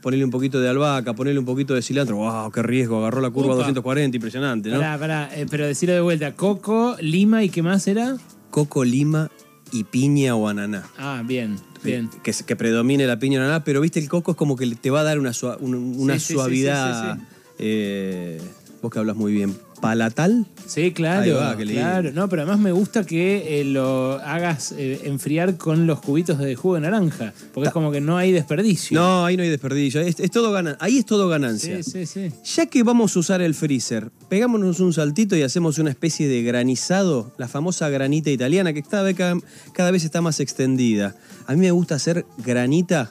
Ponele 0.03 0.25
un 0.25 0.31
poquito 0.31 0.61
de 0.61 0.69
albahaca, 0.69 1.15
ponele 1.15 1.39
un 1.39 1.45
poquito 1.45 1.75
de 1.75 1.83
cilantro. 1.83 2.17
¡Wow! 2.17 2.51
¡Qué 2.51 2.63
riesgo! 2.63 2.99
Agarró 2.99 3.21
la 3.21 3.31
curva 3.31 3.55
Upa. 3.55 3.59
240, 3.59 4.17
impresionante, 4.17 4.71
¿no? 4.71 4.79
Pará, 4.79 4.99
pará, 4.99 5.31
eh, 5.35 5.47
pero 5.49 5.67
decirlo 5.67 5.95
de 5.95 6.01
vuelta. 6.01 6.35
Coco, 6.35 6.97
lima 7.01 7.43
y 7.43 7.51
qué 7.51 7.63
más 7.63 7.87
era? 7.87 8.17
Coco, 8.51 8.85
lima 8.85 9.31
y 9.73 9.85
piña 9.85 10.35
o 10.35 10.49
ananá. 10.49 10.85
Ah, 10.97 11.23
bien, 11.25 11.57
bien. 11.83 12.11
Que, 12.23 12.33
que 12.33 12.57
predomine 12.57 13.07
la 13.07 13.19
piña 13.19 13.41
o 13.41 13.43
ananá, 13.43 13.65
pero 13.65 13.81
viste, 13.81 14.01
el 14.01 14.09
coco 14.09 14.33
es 14.33 14.37
como 14.37 14.57
que 14.57 14.67
te 14.77 14.91
va 14.91 15.01
a 15.01 15.05
dar 15.05 15.19
una, 15.19 15.33
una 15.61 16.19
sí, 16.19 16.35
suavidad. 16.35 17.17
sí, 17.17 17.21
sí, 17.21 17.27
eh, 17.59 18.41
vos 18.83 18.91
que 18.91 18.99
hablas 18.99 19.17
muy 19.17 19.33
bien. 19.33 19.57
¿Palatal? 19.81 20.47
Sí, 20.67 20.93
claro. 20.93 21.37
Va, 21.37 21.57
claro. 21.57 22.13
No, 22.13 22.29
pero 22.29 22.43
además 22.43 22.59
me 22.59 22.73
gusta 22.73 23.05
que 23.05 23.61
eh, 23.61 23.65
lo 23.65 24.15
hagas 24.15 24.73
eh, 24.77 25.03
enfriar 25.05 25.57
con 25.57 25.87
los 25.87 26.01
cubitos 26.01 26.39
de 26.39 26.57
jugo 26.57 26.75
de 26.75 26.81
naranja. 26.83 27.33
Porque 27.55 27.69
es 27.69 27.73
como 27.73 27.91
que 27.93 28.01
no 28.01 28.17
hay 28.17 28.33
desperdicio. 28.33 28.99
No, 29.01 29.25
ahí 29.25 29.37
no 29.37 29.43
hay 29.45 29.49
desperdicio. 29.51 30.01
Es, 30.01 30.19
es 30.21 30.31
todo 30.31 30.53
ganan- 30.53 30.77
Ahí 30.81 30.99
es 30.99 31.07
todo 31.07 31.29
ganancia. 31.29 31.83
Sí, 31.83 31.91
sí, 31.91 32.07
sí. 32.07 32.33
Ya 32.57 32.67
que 32.67 32.83
vamos 32.83 33.15
a 33.17 33.19
usar 33.21 33.41
el 33.41 33.55
freezer, 33.55 34.11
pegámonos 34.29 34.81
un 34.81 34.93
saltito 34.93 35.37
y 35.37 35.43
hacemos 35.43 35.79
una 35.79 35.91
especie 35.91 36.29
de 36.29 36.43
granizado, 36.43 37.33
la 37.39 37.49
famosa 37.49 37.89
granita 37.89 38.31
italiana, 38.31 38.73
que 38.73 38.83
cada 38.83 39.05
vez, 39.05 39.17
cada, 39.17 39.37
cada 39.73 39.91
vez 39.91 40.05
está 40.05 40.21
más 40.21 40.41
extendida. 40.41 41.15
A 41.47 41.53
mí 41.55 41.61
me 41.61 41.71
gusta 41.71 41.95
hacer 41.95 42.27
granita 42.39 43.11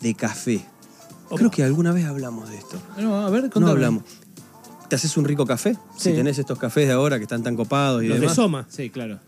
de 0.00 0.14
café. 0.14 0.60
Creo 1.34 1.50
que 1.50 1.62
alguna 1.64 1.92
vez 1.92 2.04
hablamos 2.06 2.48
de 2.50 2.56
esto. 2.56 2.80
No, 2.98 3.16
a 3.26 3.30
ver, 3.30 3.50
No 3.56 3.68
hablamos. 3.68 4.02
¿Te 4.88 4.96
haces 4.96 5.16
un 5.16 5.24
rico 5.24 5.46
café? 5.46 5.74
Sí. 5.96 6.10
Si 6.10 6.12
tenés 6.12 6.38
estos 6.38 6.58
cafés 6.58 6.86
de 6.86 6.92
ahora 6.94 7.18
que 7.18 7.24
están 7.24 7.42
tan 7.42 7.56
copados 7.56 8.02
y 8.04 8.08
Los 8.08 8.20
de. 8.20 8.28
Soma. 8.28 8.66
Sí, 8.68 8.90
claro. 8.90 9.18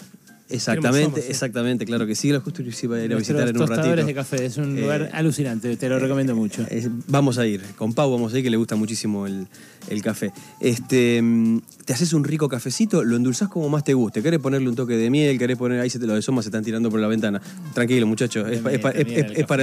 Exactamente, 0.51 0.91
Tenemos 0.97 1.11
Soma, 1.13 1.23
sí. 1.27 1.31
exactamente, 1.31 1.85
claro 1.85 2.07
que 2.07 2.15
sí. 2.15 2.33
Lo 2.33 2.41
justo 2.41 2.65
que 2.65 2.73
sí 2.73 2.87
iba 2.87 2.97
a 2.97 3.05
ir 3.05 3.13
a 3.13 3.17
visitar 3.17 3.47
en 3.47 3.61
un 3.61 3.67
ratito. 3.69 3.97
de 4.07 4.15
café. 4.15 4.47
Es 4.47 4.57
un 4.57 4.79
Eh, 4.79 4.81
lugar 4.81 5.11
alucinante. 5.13 5.77
Te 5.77 5.89
lo 5.91 5.99
recomiendo 5.99 6.35
mucho. 6.35 6.65
Eh, 6.71 6.89
vamos 7.09 7.37
a 7.37 7.47
ir, 7.47 7.63
con 7.77 7.93
Pau 7.93 8.11
vamos 8.11 8.33
a 8.33 8.39
ir, 8.39 8.45
que 8.45 8.49
le 8.49 8.57
gusta 8.57 8.75
muchísimo 8.75 9.27
el, 9.27 9.47
el 9.91 10.01
café. 10.03 10.33
Este, 10.59 11.21
mm, 11.21 11.61
te 11.85 11.93
haces 11.93 12.15
un 12.15 12.25
rico 12.25 12.49
cafecito, 12.49 13.05
lo 13.05 13.17
endulzás 13.17 13.49
como 13.51 13.69
más 13.69 13.85
te 13.85 13.93
guste. 13.93 14.23
¿Querés 14.23 14.41
ponerle 14.41 14.71
un 14.71 14.75
toque 14.75 14.97
de 14.97 15.11
miel? 15.11 15.37
¿Querés 15.39 15.59
poner, 15.59 15.81
ahí 15.81 15.91
se 15.91 15.99
te 15.99 16.07
lo 16.07 16.15
de 16.15 16.23
Soma 16.23 16.41
se 16.41 16.49
están 16.49 16.65
tirando 16.65 16.89
por 16.89 16.99
la 17.01 17.09
ventana? 17.09 17.43
Tranquilo, 17.75 18.07
muchachos, 18.07 18.49
es, 18.51 18.61
para 18.81 18.99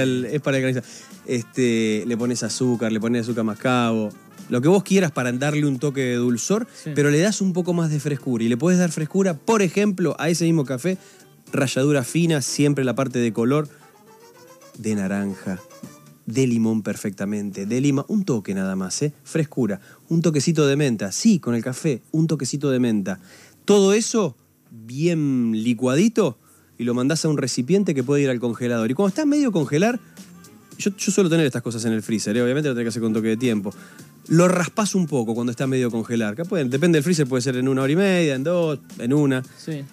el, 0.04 0.24
es 0.26 0.40
para 0.40 0.56
el 0.58 0.62
granizado. 0.62 0.86
Este, 1.26 2.04
le 2.06 2.16
pones 2.16 2.44
azúcar, 2.44 2.92
le 2.92 3.00
pones 3.00 3.22
azúcar 3.22 3.42
mascabo, 3.42 4.10
lo 4.48 4.60
que 4.60 4.68
vos 4.68 4.82
quieras 4.82 5.10
para 5.12 5.32
darle 5.32 5.66
un 5.66 5.78
toque 5.78 6.00
de 6.02 6.14
dulzor, 6.16 6.66
Sí. 6.84 6.90
pero 6.94 7.10
le 7.10 7.18
das 7.20 7.40
un 7.40 7.52
poco 7.52 7.72
más 7.72 7.90
de 7.90 8.00
frescura. 8.00 8.44
Y 8.44 8.48
le 8.48 8.56
puedes 8.56 8.78
dar 8.78 8.90
frescura, 8.92 9.34
por 9.34 9.62
ejemplo, 9.62 10.14
a 10.18 10.28
ese 10.28 10.44
mismo 10.44 10.64
café, 10.64 10.98
ralladura 11.52 12.04
fina, 12.04 12.42
siempre 12.42 12.84
la 12.84 12.94
parte 12.94 13.18
de 13.18 13.32
color, 13.32 13.68
de 14.78 14.94
naranja, 14.94 15.60
de 16.26 16.46
limón 16.46 16.82
perfectamente, 16.82 17.66
de 17.66 17.80
lima, 17.80 18.04
un 18.08 18.24
toque 18.24 18.52
nada 18.54 18.74
más, 18.76 19.00
¿eh? 19.02 19.12
Frescura, 19.24 19.80
un 20.08 20.22
toquecito 20.22 20.66
de 20.66 20.76
menta, 20.76 21.12
sí, 21.12 21.38
con 21.38 21.54
el 21.54 21.62
café, 21.62 22.02
un 22.10 22.26
toquecito 22.26 22.70
de 22.70 22.80
menta. 22.80 23.20
Todo 23.64 23.92
eso 23.92 24.36
bien 24.70 25.52
licuadito 25.52 26.38
y 26.78 26.84
lo 26.84 26.94
mandás 26.94 27.24
a 27.24 27.28
un 27.28 27.38
recipiente 27.38 27.94
que 27.94 28.02
puede 28.02 28.22
ir 28.22 28.28
al 28.30 28.38
congelador. 28.40 28.90
Y 28.90 28.94
cuando 28.94 29.08
está 29.08 29.24
medio 29.24 29.50
congelar, 29.52 29.98
yo, 30.78 30.90
yo 30.96 31.12
suelo 31.12 31.30
tener 31.30 31.46
estas 31.46 31.62
cosas 31.62 31.84
en 31.86 31.92
el 31.92 32.02
freezer, 32.02 32.36
¿eh? 32.36 32.42
obviamente 32.42 32.68
lo 32.68 32.74
tenés 32.74 32.86
que 32.86 32.88
hacer 32.90 33.02
con 33.02 33.12
toque 33.14 33.28
de 33.28 33.36
tiempo. 33.36 33.72
Lo 34.28 34.48
raspás 34.48 34.94
un 34.94 35.06
poco 35.06 35.34
cuando 35.34 35.50
está 35.52 35.66
medio 35.66 35.90
congelar. 35.90 36.34
Que 36.34 36.44
puede- 36.44 36.64
depende 36.64 36.96
del 36.96 37.04
freezer, 37.04 37.26
puede 37.26 37.42
ser 37.42 37.56
en 37.56 37.68
una 37.68 37.82
hora 37.82 37.92
y 37.92 37.96
media, 37.96 38.34
en 38.34 38.42
dos, 38.44 38.78
en 38.98 39.12
una. 39.12 39.42
Sí. 39.58 39.84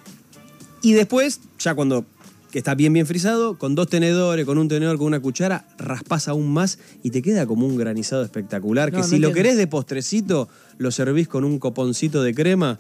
Y 0.81 0.93
después, 0.93 1.39
ya 1.59 1.75
cuando 1.75 2.05
que 2.51 2.59
está 2.59 2.75
bien 2.75 2.93
bien 2.93 3.07
frisado, 3.07 3.57
con 3.57 3.73
dos 3.73 3.87
tenedores, 3.87 4.45
con 4.45 4.59
un 4.59 4.67
tenedor, 4.67 4.97
con 4.99 5.07
una 5.07 5.19
cuchara, 5.19 5.65
raspás 5.79 6.27
aún 6.27 6.53
más 6.53 6.77
y 7.01 7.09
te 7.09 7.23
queda 7.23 7.47
como 7.47 7.65
un 7.65 7.77
granizado 7.77 8.21
espectacular. 8.23 8.91
No, 8.91 8.97
que 8.97 9.01
no 9.01 9.07
si 9.07 9.17
lo 9.17 9.31
querés 9.33 9.57
de 9.57 9.65
postrecito, 9.65 10.47
lo 10.77 10.91
servís 10.91 11.27
con 11.27 11.45
un 11.45 11.57
coponcito 11.57 12.21
de 12.21 12.35
crema. 12.35 12.77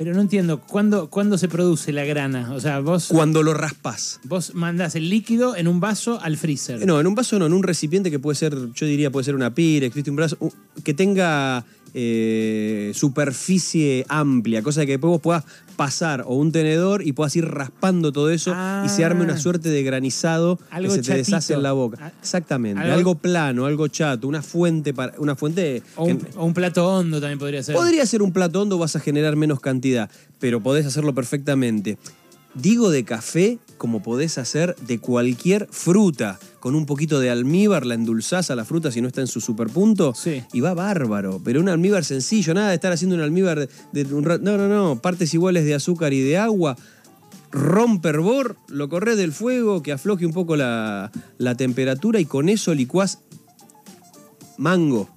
Pero 0.00 0.14
no 0.14 0.22
entiendo, 0.22 0.62
¿cuándo, 0.62 1.10
¿cuándo 1.10 1.36
se 1.36 1.46
produce 1.46 1.92
la 1.92 2.06
grana? 2.06 2.54
O 2.54 2.60
sea, 2.60 2.80
vos, 2.80 3.08
Cuando 3.08 3.42
lo 3.42 3.52
raspas. 3.52 4.18
vos 4.24 4.54
mandás 4.54 4.94
el 4.94 5.10
líquido 5.10 5.54
en 5.56 5.68
un 5.68 5.78
vaso 5.78 6.18
al 6.22 6.38
freezer. 6.38 6.82
Eh, 6.82 6.86
No, 6.86 6.98
en 6.98 7.06
un 7.06 7.14
vaso 7.14 7.38
no, 7.38 7.44
en 7.44 7.52
un 7.52 7.62
recipiente 7.62 8.10
que 8.10 8.18
puede 8.18 8.34
ser, 8.34 8.56
yo 8.72 8.86
diría, 8.86 9.10
puede 9.10 9.24
ser 9.24 9.34
una 9.34 9.54
Pyrex, 9.54 9.94
¿viste? 9.94 10.08
un 10.08 10.16
brazo, 10.16 10.38
que 10.84 10.94
tenga 10.94 11.66
eh, 11.94 12.92
superficie 12.94 14.04
amplia, 14.08 14.62
cosa 14.62 14.84
que 14.86 14.92
después 14.92 15.10
vos 15.10 15.20
puedas 15.20 15.44
pasar 15.76 16.24
o 16.26 16.34
un 16.34 16.52
tenedor 16.52 17.06
y 17.06 17.12
puedas 17.12 17.34
ir 17.36 17.46
raspando 17.46 18.12
todo 18.12 18.30
eso 18.30 18.54
y 18.84 18.88
se 18.88 19.04
arme 19.04 19.24
una 19.24 19.34
Ah. 19.34 19.38
suerte 19.38 19.70
de 19.70 19.82
granizado 19.82 20.58
Algo 20.70 20.94
que 20.94 21.02
se 21.02 21.10
te 21.12 21.16
deshace 21.18 21.54
en 21.54 21.62
la 21.62 21.72
boca. 21.72 21.96
Ah, 22.00 22.12
Exactamente, 22.20 22.80
algo- 22.82 22.94
algo, 22.94 23.14
plano, 23.14 23.64
algo 23.66 23.88
chato, 23.88 24.28
una 24.28 24.42
fuente 24.42 24.92
para 24.92 25.14
una 25.18 25.36
fuente 25.36 25.82
o, 25.96 26.04
un, 26.04 26.26
o 26.36 26.44
un 26.44 26.54
plato 26.54 26.86
hondo 26.86 27.20
también 27.20 27.38
podría 27.38 27.62
ser. 27.62 27.74
Podría 27.74 28.04
ser 28.06 28.20
un 28.22 28.32
plato 28.32 28.60
hondo, 28.60 28.76
vas 28.78 28.96
a 28.96 29.00
generar 29.00 29.36
menos 29.36 29.60
cantidad, 29.60 30.10
pero 30.38 30.60
podés 30.60 30.84
hacerlo 30.86 31.14
perfectamente. 31.14 31.96
Digo 32.54 32.90
de 32.90 33.04
café 33.04 33.58
como 33.80 34.02
podés 34.02 34.36
hacer 34.36 34.76
de 34.86 34.98
cualquier 34.98 35.66
fruta. 35.70 36.38
Con 36.60 36.74
un 36.74 36.84
poquito 36.84 37.18
de 37.18 37.30
almíbar 37.30 37.86
la 37.86 37.94
endulzás 37.94 38.50
a 38.50 38.54
la 38.54 38.66
fruta 38.66 38.92
si 38.92 39.00
no 39.00 39.08
está 39.08 39.22
en 39.22 39.26
su 39.26 39.40
superpunto 39.40 40.12
Sí. 40.14 40.42
y 40.52 40.60
va 40.60 40.74
bárbaro. 40.74 41.40
Pero 41.42 41.62
un 41.62 41.70
almíbar 41.70 42.04
sencillo, 42.04 42.52
nada 42.52 42.68
de 42.68 42.74
estar 42.74 42.92
haciendo 42.92 43.16
un 43.16 43.22
almíbar 43.22 43.66
de, 43.92 44.04
de 44.04 44.14
un 44.14 44.22
ra- 44.24 44.36
No, 44.36 44.58
no, 44.58 44.68
no. 44.68 45.00
Partes 45.00 45.32
iguales 45.32 45.64
de 45.64 45.74
azúcar 45.74 46.12
y 46.12 46.20
de 46.20 46.36
agua. 46.36 46.76
Rompe 47.52 48.10
hervor, 48.10 48.56
lo 48.68 48.90
corres 48.90 49.16
del 49.16 49.32
fuego, 49.32 49.82
que 49.82 49.92
afloje 49.92 50.26
un 50.26 50.34
poco 50.34 50.56
la, 50.56 51.10
la 51.38 51.54
temperatura 51.54 52.20
y 52.20 52.26
con 52.26 52.50
eso 52.50 52.74
licuás 52.74 53.20
mango, 54.58 55.08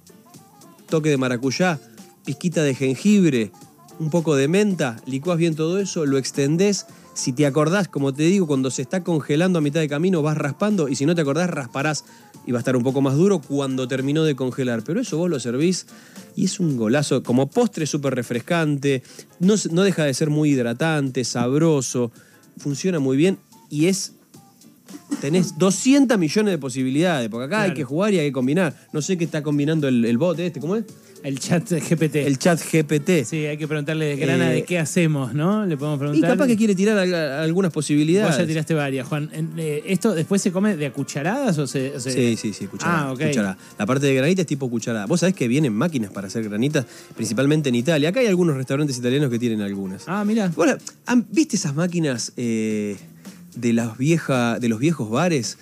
toque 0.88 1.10
de 1.10 1.18
maracuyá, 1.18 1.78
pizquita 2.24 2.62
de 2.62 2.74
jengibre, 2.74 3.52
un 4.00 4.08
poco 4.08 4.36
de 4.36 4.48
menta, 4.48 4.96
licuás 5.04 5.36
bien 5.36 5.54
todo 5.54 5.78
eso, 5.78 6.06
lo 6.06 6.16
extendés. 6.16 6.86
Si 7.14 7.32
te 7.32 7.46
acordás, 7.46 7.86
como 7.86 8.12
te 8.12 8.24
digo, 8.24 8.46
cuando 8.46 8.72
se 8.72 8.82
está 8.82 9.04
congelando 9.04 9.60
a 9.60 9.62
mitad 9.62 9.80
de 9.80 9.88
camino 9.88 10.20
vas 10.20 10.36
raspando 10.36 10.88
y 10.88 10.96
si 10.96 11.06
no 11.06 11.14
te 11.14 11.20
acordás 11.20 11.48
rasparás 11.48 12.04
y 12.44 12.50
va 12.50 12.58
a 12.58 12.60
estar 12.60 12.76
un 12.76 12.82
poco 12.82 13.00
más 13.00 13.14
duro 13.14 13.40
cuando 13.40 13.86
terminó 13.86 14.24
de 14.24 14.34
congelar. 14.34 14.82
Pero 14.84 15.00
eso 15.00 15.16
vos 15.16 15.30
lo 15.30 15.38
servís 15.38 15.86
y 16.34 16.46
es 16.46 16.58
un 16.58 16.76
golazo. 16.76 17.22
Como 17.22 17.48
postre 17.48 17.86
súper 17.86 18.16
refrescante, 18.16 19.04
no, 19.38 19.54
no 19.70 19.82
deja 19.82 20.04
de 20.04 20.12
ser 20.12 20.28
muy 20.28 20.50
hidratante, 20.50 21.24
sabroso, 21.24 22.10
funciona 22.58 22.98
muy 22.98 23.16
bien 23.16 23.38
y 23.70 23.86
es 23.86 24.14
tenés 25.20 25.56
200 25.56 26.18
millones 26.18 26.52
de 26.52 26.58
posibilidades, 26.58 27.28
porque 27.28 27.46
acá 27.46 27.62
hay 27.62 27.74
que 27.74 27.84
jugar 27.84 28.12
y 28.12 28.18
hay 28.18 28.28
que 28.28 28.32
combinar. 28.32 28.74
No 28.92 29.00
sé 29.02 29.16
qué 29.16 29.24
está 29.24 29.42
combinando 29.42 29.86
el, 29.86 30.04
el 30.04 30.18
bot 30.18 30.38
este, 30.40 30.60
¿cómo 30.60 30.76
es? 30.76 30.84
El 31.24 31.38
chat 31.40 31.68
GPT. 31.72 32.16
El 32.16 32.38
chat 32.38 32.60
GPT. 32.60 33.24
Sí, 33.24 33.46
hay 33.46 33.56
que 33.56 33.66
preguntarle 33.66 34.04
de 34.04 34.16
grana 34.16 34.52
Eh, 34.52 34.56
de 34.56 34.64
qué 34.64 34.78
hacemos, 34.78 35.32
¿no? 35.32 35.64
Le 35.64 35.74
podemos 35.78 35.96
Y 35.96 36.00
preguntar. 36.00 36.30
capaz 36.32 36.46
que 36.46 36.56
quiere 36.56 36.74
tirar 36.74 36.98
al- 36.98 37.14
algunas 37.14 37.72
posibilidades. 37.72 38.28
Vos 38.30 38.38
ya 38.38 38.46
tiraste 38.46 38.74
varias, 38.74 39.08
Juan. 39.08 39.30
Eh, 39.56 39.82
¿Esto 39.86 40.14
después 40.14 40.42
se 40.42 40.52
come 40.52 40.76
de 40.76 40.84
a 40.84 40.92
cucharadas 40.92 41.56
o 41.56 41.66
se.? 41.66 41.96
o 41.96 42.00
se- 42.00 42.10
Sí, 42.12 42.36
sí, 42.36 42.52
sí, 42.52 42.66
cucharada, 42.66 43.10
Ah, 43.10 43.14
cucharada. 43.14 43.56
La 43.78 43.86
parte 43.86 44.04
de 44.06 44.14
granita 44.14 44.42
es 44.42 44.46
tipo 44.46 44.68
cucharada. 44.68 45.06
Vos 45.06 45.20
sabés 45.20 45.34
que 45.34 45.48
vienen 45.48 45.72
máquinas 45.72 46.10
para 46.12 46.26
hacer 46.26 46.44
granitas, 46.46 46.84
principalmente 47.16 47.70
en 47.70 47.74
Italia. 47.76 48.10
Acá 48.10 48.20
hay 48.20 48.26
algunos 48.26 48.54
restaurantes 48.56 48.98
italianos 48.98 49.30
que 49.30 49.38
tienen 49.38 49.62
algunas. 49.62 50.04
Ah, 50.06 50.24
mira. 50.26 50.52
Bueno, 50.54 50.76
¿han- 51.06 51.26
¿viste 51.32 51.56
esas 51.56 51.74
máquinas 51.74 52.32
eh, 52.36 52.96
de, 53.56 53.72
las 53.72 53.96
vieja, 53.96 54.58
de 54.60 54.68
los 54.68 54.78
viejos 54.78 55.08
bares? 55.08 55.56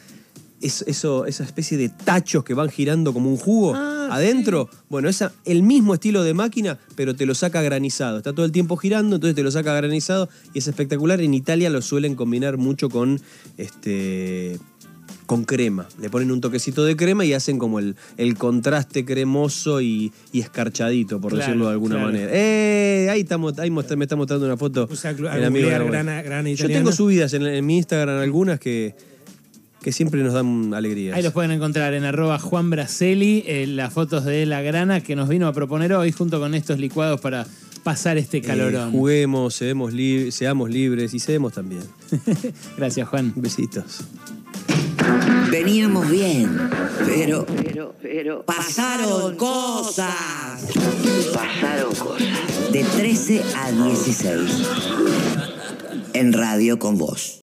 Es- 0.62 0.84
eso, 0.86 1.26
esa 1.26 1.44
especie 1.44 1.76
de 1.76 1.88
tachos 1.90 2.44
que 2.44 2.54
van 2.54 2.70
girando 2.70 3.12
como 3.12 3.28
un 3.28 3.36
jugo 3.36 3.74
Ah, 3.74 4.08
adentro. 4.12 4.68
Bueno, 4.88 5.08
esa, 5.08 5.32
el 5.44 5.62
mismo 5.62 5.94
estilo 5.94 6.22
de 6.22 6.34
máquina, 6.34 6.78
pero 6.96 7.14
te 7.16 7.26
lo 7.26 7.34
saca 7.34 7.60
granizado. 7.62 8.18
Está 8.18 8.32
todo 8.32 8.46
el 8.46 8.52
tiempo 8.52 8.76
girando, 8.76 9.16
entonces 9.16 9.34
te 9.34 9.42
lo 9.42 9.50
saca 9.50 9.74
granizado 9.74 10.28
y 10.54 10.58
es 10.60 10.68
espectacular. 10.68 11.20
En 11.20 11.34
Italia 11.34 11.68
lo 11.70 11.82
suelen 11.82 12.14
combinar 12.14 12.56
mucho 12.58 12.88
con 12.88 13.20
este 13.58 14.58
con 15.26 15.44
crema. 15.44 15.88
Le 16.00 16.10
ponen 16.10 16.30
un 16.30 16.40
toquecito 16.42 16.84
de 16.84 16.94
crema 16.96 17.24
y 17.24 17.32
hacen 17.32 17.56
como 17.58 17.78
el, 17.78 17.96
el 18.18 18.36
contraste 18.36 19.04
cremoso 19.04 19.80
y, 19.80 20.12
y 20.30 20.40
escarchadito, 20.40 21.20
por 21.20 21.32
Claro, 21.32 21.46
decirlo 21.46 21.66
de 21.66 21.72
alguna 21.72 21.94
claro. 21.94 22.10
manera. 22.12 22.30
¡Eh! 22.34 23.08
Ahí, 23.10 23.20
estamos, 23.22 23.58
ahí 23.58 23.70
me 23.70 23.80
está 23.80 24.16
mostrando 24.16 24.44
una 24.44 24.56
foto. 24.58 24.86
Puse 24.88 25.08
a, 25.08 25.10
a 25.12 25.14
el 25.14 25.44
amigo 25.44 25.64
googlear 25.68 25.70
Garbo. 25.70 25.90
grana, 25.90 26.22
grana 26.22 26.50
Yo 26.50 26.66
tengo 26.66 26.92
subidas 26.92 27.32
en, 27.32 27.46
en 27.46 27.64
mi 27.64 27.78
Instagram 27.78 28.18
algunas 28.20 28.58
que, 28.60 28.94
que 29.82 29.92
siempre 29.92 30.22
nos 30.22 30.32
dan 30.32 30.72
alegrías. 30.74 31.16
Ahí 31.16 31.22
los 31.22 31.32
pueden 31.32 31.50
encontrar 31.50 31.92
en 31.94 32.04
arroba 32.04 32.38
Juan 32.38 32.70
Braceli, 32.70 33.42
eh, 33.46 33.66
las 33.66 33.92
fotos 33.92 34.24
de 34.24 34.46
la 34.46 34.62
grana 34.62 35.00
que 35.00 35.16
nos 35.16 35.28
vino 35.28 35.46
a 35.48 35.52
proponer 35.52 35.92
hoy 35.94 36.12
junto 36.12 36.38
con 36.40 36.54
estos 36.54 36.78
licuados 36.78 37.20
para 37.20 37.46
pasar 37.82 38.16
este 38.16 38.38
Eh, 38.38 38.42
calorón. 38.42 38.92
juguemos, 38.92 39.54
seamos, 39.54 39.92
li- 39.92 40.30
seamos 40.30 40.70
libres 40.70 41.14
y 41.14 41.18
seamos 41.18 41.52
también. 41.54 41.82
Gracias, 42.76 43.08
Juan. 43.08 43.32
Besitos. 43.34 44.00
Veníamos 45.50 46.08
bien, 46.08 46.48
pero, 47.04 47.44
pero, 47.44 47.94
pero, 48.00 48.42
pasaron 48.46 49.36
cosas. 49.36 50.14
Pasaron 51.34 51.94
cosas. 51.94 52.72
De 52.72 52.84
13 52.84 53.42
a 53.56 53.70
16. 53.72 54.40
En 56.14 56.32
radio 56.32 56.78
con 56.78 56.96
vos. 56.98 57.30